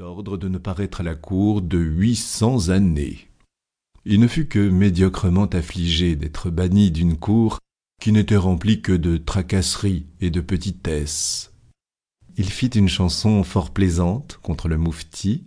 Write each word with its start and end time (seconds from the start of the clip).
ordre 0.00 0.36
de 0.36 0.48
ne 0.48 0.58
paraître 0.58 1.00
à 1.00 1.04
la 1.04 1.14
cour 1.14 1.62
de 1.62 1.78
huit 1.78 2.16
cents 2.16 2.68
années. 2.68 3.28
Il 4.04 4.20
ne 4.20 4.28
fut 4.28 4.46
que 4.46 4.68
médiocrement 4.68 5.46
affligé 5.46 6.16
d'être 6.16 6.50
banni 6.50 6.90
d'une 6.90 7.16
cour 7.16 7.58
qui 8.00 8.12
n'était 8.12 8.36
remplie 8.36 8.82
que 8.82 8.92
de 8.92 9.16
tracasseries 9.16 10.06
et 10.20 10.30
de 10.30 10.40
petitesses. 10.40 11.52
Il 12.36 12.50
fit 12.50 12.66
une 12.66 12.88
chanson 12.88 13.42
fort 13.42 13.72
plaisante 13.72 14.38
contre 14.42 14.68
le 14.68 14.76
moufti, 14.76 15.44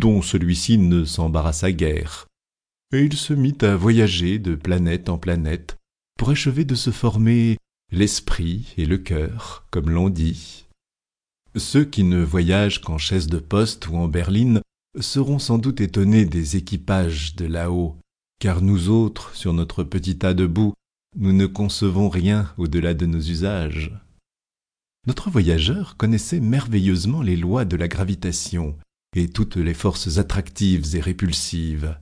dont 0.00 0.20
celui-ci 0.20 0.76
ne 0.78 1.04
s'embarrassa 1.04 1.72
guère, 1.72 2.26
et 2.92 3.02
il 3.02 3.16
se 3.16 3.32
mit 3.32 3.56
à 3.62 3.76
voyager 3.76 4.38
de 4.38 4.54
planète 4.54 5.08
en 5.08 5.16
planète 5.16 5.76
pour 6.18 6.30
achever 6.30 6.64
de 6.64 6.74
se 6.74 6.90
former 6.90 7.56
l'esprit 7.90 8.74
et 8.76 8.84
le 8.84 8.98
cœur, 8.98 9.66
comme 9.70 9.90
l'on 9.90 10.10
dit. 10.10 10.65
Ceux 11.56 11.84
qui 11.86 12.04
ne 12.04 12.22
voyagent 12.22 12.82
qu'en 12.82 12.98
chaise 12.98 13.28
de 13.28 13.38
poste 13.38 13.88
ou 13.88 13.96
en 13.96 14.08
berline 14.08 14.60
seront 15.00 15.38
sans 15.38 15.56
doute 15.56 15.80
étonnés 15.80 16.26
des 16.26 16.56
équipages 16.56 17.34
de 17.34 17.46
là-haut, 17.46 17.96
car 18.38 18.60
nous 18.60 18.90
autres, 18.90 19.34
sur 19.34 19.54
notre 19.54 19.82
petit 19.82 20.18
tas 20.18 20.34
de 20.34 20.46
boue, 20.46 20.74
nous 21.16 21.32
ne 21.32 21.46
concevons 21.46 22.10
rien 22.10 22.52
au-delà 22.58 22.92
de 22.92 23.06
nos 23.06 23.20
usages. 23.20 23.98
Notre 25.06 25.30
voyageur 25.30 25.96
connaissait 25.96 26.40
merveilleusement 26.40 27.22
les 27.22 27.36
lois 27.36 27.64
de 27.64 27.76
la 27.76 27.88
gravitation 27.88 28.76
et 29.14 29.28
toutes 29.28 29.56
les 29.56 29.74
forces 29.74 30.18
attractives 30.18 30.94
et 30.94 31.00
répulsives. 31.00 31.96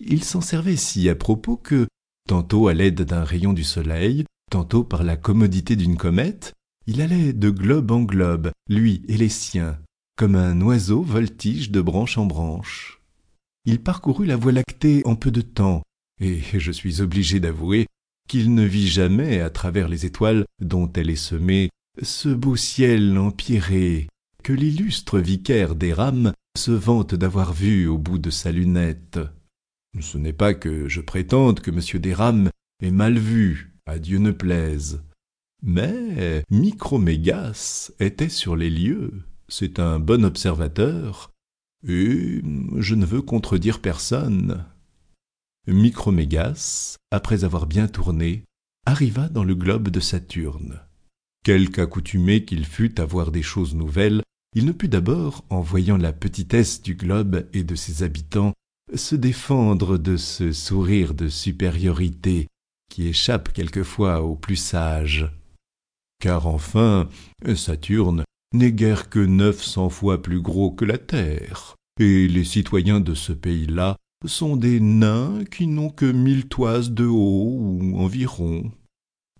Il 0.00 0.24
s'en 0.24 0.40
servait 0.40 0.76
si 0.76 1.10
à 1.10 1.14
propos 1.14 1.58
que, 1.58 1.86
tantôt 2.26 2.68
à 2.68 2.74
l'aide 2.74 3.02
d'un 3.02 3.24
rayon 3.24 3.52
du 3.52 3.64
soleil, 3.64 4.24
tantôt 4.50 4.82
par 4.82 5.02
la 5.02 5.18
commodité 5.18 5.76
d'une 5.76 5.98
comète, 5.98 6.54
il 6.86 7.00
allait 7.00 7.32
de 7.32 7.50
globe 7.50 7.90
en 7.90 8.02
globe, 8.02 8.50
lui 8.68 9.02
et 9.08 9.16
les 9.16 9.28
siens, 9.28 9.78
comme 10.16 10.34
un 10.34 10.60
oiseau 10.60 11.02
voltige 11.02 11.70
de 11.70 11.80
branche 11.80 12.18
en 12.18 12.26
branche. 12.26 13.00
Il 13.64 13.80
parcourut 13.80 14.26
la 14.26 14.36
Voie 14.36 14.52
lactée 14.52 15.02
en 15.06 15.16
peu 15.16 15.30
de 15.30 15.40
temps, 15.40 15.82
et 16.20 16.40
je 16.58 16.72
suis 16.72 17.00
obligé 17.00 17.40
d'avouer 17.40 17.86
qu'il 18.28 18.54
ne 18.54 18.64
vit 18.64 18.88
jamais 18.88 19.40
à 19.40 19.50
travers 19.50 19.88
les 19.88 20.06
étoiles 20.06 20.44
dont 20.60 20.90
elle 20.94 21.10
est 21.10 21.16
semée 21.16 21.70
ce 22.02 22.28
beau 22.28 22.56
ciel 22.56 23.16
empierré 23.18 24.08
que 24.42 24.52
l'illustre 24.52 25.20
vicaire 25.20 25.74
des 25.74 25.92
rames 25.92 26.32
se 26.56 26.70
vante 26.70 27.14
d'avoir 27.14 27.52
vu 27.52 27.88
au 27.88 27.98
bout 27.98 28.18
de 28.18 28.30
sa 28.30 28.52
lunette. 28.52 29.18
Ce 30.00 30.18
n'est 30.18 30.32
pas 30.32 30.54
que 30.54 30.88
je 30.88 31.00
prétende 31.00 31.60
que 31.60 31.70
M. 31.70 31.80
Desrames 32.00 32.50
ait 32.82 32.90
mal 32.90 33.18
vu, 33.18 33.74
à 33.86 33.98
Dieu 33.98 34.18
ne 34.18 34.32
plaise. 34.32 35.02
Mais 35.66 36.44
Micromégas 36.50 37.90
était 37.98 38.28
sur 38.28 38.54
les 38.54 38.68
lieux, 38.68 39.22
c'est 39.48 39.78
un 39.78 39.98
bon 39.98 40.22
observateur, 40.22 41.32
et 41.88 42.42
je 42.76 42.94
ne 42.94 43.06
veux 43.06 43.22
contredire 43.22 43.80
personne. 43.80 44.66
Micromégas, 45.66 46.96
après 47.10 47.44
avoir 47.44 47.66
bien 47.66 47.88
tourné, 47.88 48.44
arriva 48.84 49.30
dans 49.30 49.42
le 49.42 49.54
globe 49.54 49.88
de 49.88 50.00
Saturne. 50.00 50.80
Quelque 51.44 51.80
accoutumé 51.80 52.44
qu'il 52.44 52.66
fût 52.66 53.00
à 53.00 53.06
voir 53.06 53.32
des 53.32 53.42
choses 53.42 53.74
nouvelles, 53.74 54.22
il 54.54 54.66
ne 54.66 54.72
put 54.72 54.88
d'abord, 54.88 55.46
en 55.48 55.62
voyant 55.62 55.96
la 55.96 56.12
petitesse 56.12 56.82
du 56.82 56.94
globe 56.94 57.48
et 57.54 57.64
de 57.64 57.74
ses 57.74 58.02
habitants, 58.02 58.52
se 58.94 59.16
défendre 59.16 59.96
de 59.96 60.18
ce 60.18 60.52
sourire 60.52 61.14
de 61.14 61.28
supériorité 61.30 62.48
qui 62.90 63.08
échappe 63.08 63.54
quelquefois 63.54 64.20
aux 64.20 64.36
plus 64.36 64.56
sages 64.56 65.30
car 66.20 66.46
enfin 66.46 67.08
Saturne 67.54 68.24
n'est 68.52 68.72
guère 68.72 69.08
que 69.10 69.18
neuf 69.18 69.62
cents 69.62 69.90
fois 69.90 70.22
plus 70.22 70.40
gros 70.40 70.70
que 70.70 70.84
la 70.84 70.98
Terre, 70.98 71.74
et 72.00 72.28
les 72.28 72.44
citoyens 72.44 73.00
de 73.00 73.14
ce 73.14 73.32
pays-là 73.32 73.96
sont 74.26 74.56
des 74.56 74.80
nains 74.80 75.44
qui 75.50 75.66
n'ont 75.66 75.90
que 75.90 76.10
mille 76.10 76.46
toises 76.46 76.90
de 76.90 77.04
haut 77.04 77.58
ou 77.58 77.98
environ. 77.98 78.70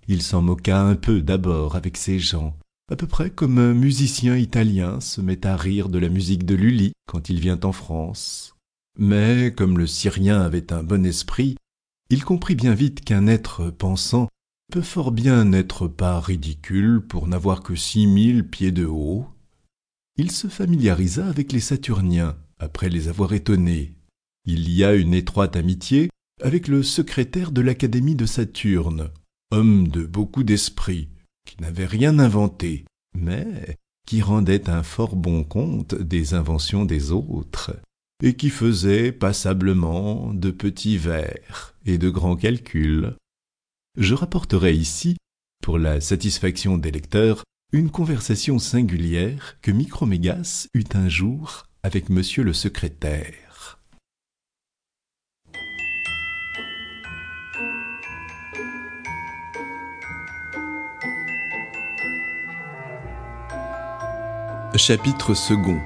Il 0.09 0.23
s'en 0.23 0.43
moqua 0.43 0.83
un 0.83 0.97
peu 0.97 1.23
d'abord 1.23 1.77
avec 1.77 1.97
ces 1.97 2.19
gens, 2.19 2.57
à 2.93 2.97
peu 2.97 3.07
près 3.07 3.31
comme 3.31 3.59
un 3.59 3.73
musicien 3.73 4.37
italien 4.37 5.01
se 5.01 5.23
met 5.23 5.47
à 5.47 5.57
rire 5.57 5.89
de 5.89 5.99
la 5.99 6.11
musique 6.11 6.45
de 6.45 6.55
Lully 6.55 6.93
quand 7.07 7.31
il 7.31 7.41
vient 7.41 7.61
en 7.63 7.73
France. 7.73 8.55
Mais 8.99 9.53
comme 9.57 9.79
le 9.79 9.87
Syrien 9.87 10.41
avait 10.41 10.73
un 10.73 10.83
bon 10.83 11.07
esprit, 11.07 11.57
il 12.11 12.25
comprit 12.25 12.55
bien 12.55 12.75
vite 12.75 13.03
qu'un 13.03 13.27
être 13.27 13.71
pensant 13.71 14.29
peut 14.73 14.83
fort 14.83 15.13
bien 15.13 15.45
n'être 15.45 15.89
pas 15.89 16.21
ridicule 16.21 17.01
pour 17.01 17.29
n'avoir 17.29 17.63
que 17.63 17.75
six 17.75 18.07
mille 18.07 18.49
pieds 18.49 18.73
de 18.73 18.87
haut. 18.87 19.27
Il 20.17 20.31
se 20.31 20.49
familiarisa 20.49 21.27
avec 21.27 21.53
les 21.53 21.61
Saturniens, 21.61 22.37
après 22.59 22.89
les 22.89 23.09
avoir 23.09 23.33
étonnés. 23.33 23.95
Il 24.45 24.71
y 24.71 24.85
a 24.85 24.95
une 24.95 25.15
étroite 25.15 25.57
amitié 25.57 26.11
avec 26.43 26.69
le 26.69 26.83
secrétaire 26.83 27.53
de 27.53 27.61
l'Académie 27.61 28.15
de 28.15 28.27
Saturne, 28.27 29.11
homme 29.51 29.89
de 29.89 30.05
beaucoup 30.05 30.43
d'esprit, 30.43 31.09
qui 31.47 31.61
n'avait 31.61 31.87
rien 31.87 32.19
inventé, 32.19 32.85
mais 33.17 33.77
qui 34.07 34.23
rendait 34.23 34.69
un 34.69 34.83
fort 34.83 35.17
bon 35.17 35.45
compte 35.45 35.95
des 35.95 36.35
inventions 36.35 36.85
des 36.85 37.13
autres, 37.13 37.75
et 38.23 38.35
qui 38.35 38.51
faisait 38.51 39.13
passablement 39.13 40.33
de 40.33 40.51
petits 40.51 40.99
vers 40.99 41.75
et 41.87 41.99
de 41.99 42.11
grands 42.11 42.37
calculs. 42.37 43.17
Je 43.97 44.15
rapporterai 44.15 44.75
ici, 44.75 45.17
pour 45.63 45.79
la 45.79 46.01
satisfaction 46.01 46.79
des 46.79 46.91
lecteurs, 46.91 47.45
une 47.73 47.91
conversation 47.91 48.59
singulière 48.59 49.57
que 49.63 49.71
Micromégas 49.71 50.67
eut 50.75 50.83
un 50.95 51.09
jour 51.09 51.63
avec 51.85 52.09
monsieur 52.09 52.43
le 52.43 52.53
secrétaire. 52.53 53.79
Chapitre 64.75 65.35
second 65.35 65.81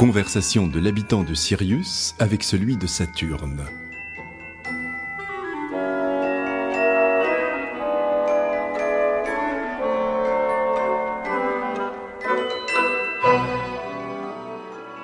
Conversation 0.00 0.66
de 0.66 0.80
l'habitant 0.80 1.24
de 1.24 1.34
Sirius 1.34 2.14
avec 2.18 2.42
celui 2.42 2.78
de 2.78 2.86
Saturne. 2.86 3.66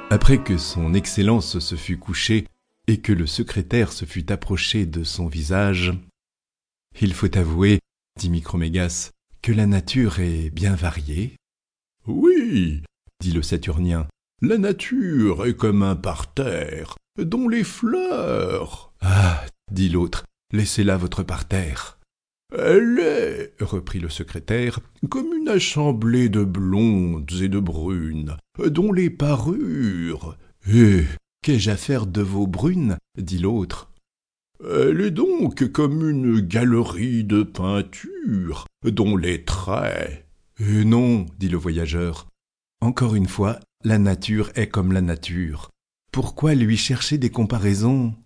Après 0.09 0.43
que 0.43 0.57
son 0.57 0.95
Excellence 0.95 1.59
se 1.59 1.75
fut 1.75 1.99
couché 1.99 2.47
et 2.87 3.03
que 3.03 3.13
le 3.13 3.27
secrétaire 3.27 3.93
se 3.93 4.07
fut 4.07 4.33
approché 4.33 4.87
de 4.87 5.05
son 5.05 5.27
visage, 5.27 5.93
il 7.03 7.13
faut 7.13 7.37
avouer, 7.37 7.81
dit 8.19 8.31
Micromégas, 8.31 9.11
que 9.43 9.53
la 9.53 9.67
nature 9.67 10.21
est 10.21 10.49
bien 10.49 10.75
variée. 10.75 11.37
Oui, 12.07 12.83
dit 13.21 13.33
le 13.33 13.43
Saturnien, 13.43 14.09
la 14.43 14.59
nature 14.59 15.47
est 15.47 15.57
comme 15.57 15.83
un 15.83 15.97
parterre, 15.97 16.97
dont 17.19 17.49
les 17.49 17.65
fleurs. 17.65 18.93
Ah, 19.01 19.45
dit 19.73 19.89
l'autre, 19.89 20.25
laissez 20.53 20.85
là 20.85 20.97
votre 20.97 21.23
parterre. 21.23 21.99
Elle 22.57 22.99
est, 23.01 23.55
reprit 23.61 23.99
le 23.99 24.09
secrétaire, 24.09 24.81
comme 25.09 25.33
une 25.33 25.49
assemblée 25.49 26.29
de 26.29 26.45
blondes 26.45 27.33
et 27.41 27.49
de 27.49 27.59
brunes, 27.59 28.37
dont 28.59 28.93
les 28.93 29.11
parures. 29.11 30.37
Eh, 30.69 31.05
qu'ai-je 31.43 31.71
à 31.71 31.77
faire 31.77 32.07
de 32.07 32.23
vos 32.23 32.47
brunes? 32.47 32.99
dit 33.19 33.39
l'autre. 33.39 33.91
Elle 34.65 35.01
est 35.01 35.11
donc 35.11 35.71
comme 35.73 36.09
une 36.09 36.41
galerie 36.41 37.25
de 37.25 37.43
peinture, 37.43 38.67
dont 38.85 39.17
les 39.17 39.45
traits. 39.45 40.27
Eh 40.61 40.85
non, 40.85 41.27
dit 41.39 41.49
le 41.49 41.59
voyageur. 41.59 42.29
Encore 42.81 43.15
une 43.15 43.29
fois, 43.29 43.59
la 43.87 43.99
nature 43.99 44.51
est 44.57 44.67
comme 44.67 44.91
la 44.91 45.01
nature. 45.01 45.71
Pourquoi 46.11 46.57
lui 46.57 46.77
chercher 46.77 47.19
des 47.19 47.31
comparaisons? 47.31 48.17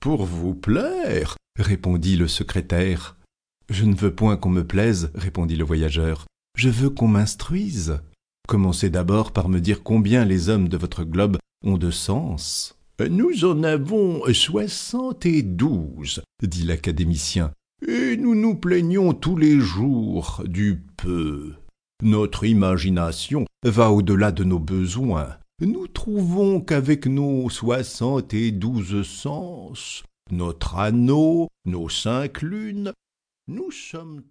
Pour 0.00 0.24
vous 0.24 0.54
plaire, 0.54 1.36
répondit 1.58 2.16
le 2.16 2.28
secrétaire. 2.28 3.16
Je 3.68 3.84
ne 3.84 3.96
veux 3.96 4.14
point 4.14 4.36
qu'on 4.36 4.50
me 4.50 4.64
plaise, 4.64 5.10
répondit 5.16 5.56
le 5.56 5.64
voyageur. 5.64 6.26
Je 6.56 6.68
veux 6.68 6.88
qu'on 6.88 7.08
m'instruise. 7.08 7.98
Commencez 8.46 8.90
d'abord 8.90 9.32
par 9.32 9.48
me 9.48 9.58
dire 9.58 9.82
combien 9.82 10.24
les 10.24 10.48
hommes 10.48 10.68
de 10.68 10.76
votre 10.76 11.02
globe 11.02 11.38
ont 11.64 11.78
de 11.78 11.90
sens. 11.90 12.78
Nous 13.00 13.44
en 13.44 13.64
avons 13.64 14.22
soixante 14.32 15.26
et 15.26 15.42
douze, 15.42 16.22
dit 16.42 16.62
l'académicien, 16.62 17.50
et 17.88 18.16
nous 18.16 18.36
nous 18.36 18.54
plaignons 18.54 19.14
tous 19.14 19.36
les 19.36 19.58
jours 19.58 20.44
du 20.46 20.80
peu. 20.96 21.54
Notre 22.04 22.42
imagination 22.42 23.46
va 23.62 23.92
au-delà 23.92 24.32
de 24.32 24.42
nos 24.42 24.58
besoins. 24.58 25.36
Nous 25.60 25.86
trouvons 25.86 26.60
qu'avec 26.60 27.06
nos 27.06 27.48
soixante 27.48 28.34
et 28.34 28.50
douze 28.50 29.06
sens, 29.06 30.02
notre 30.32 30.78
anneau, 30.78 31.46
nos 31.64 31.88
cinq 31.88 32.42
lunes, 32.42 32.92
nous 33.46 33.70
sommes 33.70 34.22